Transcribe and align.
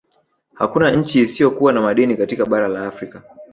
Hakuna 0.53 0.91
nchi 0.91 1.19
isiyo 1.21 1.51
kuwa 1.51 1.73
na 1.73 1.81
madini 1.81 2.17
katika 2.17 2.45
bara 2.45 2.67
la 2.67 2.85
Afrika 2.87 3.21